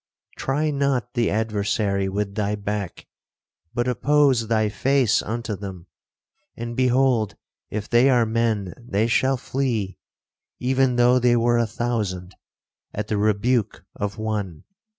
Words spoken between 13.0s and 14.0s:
the rebuke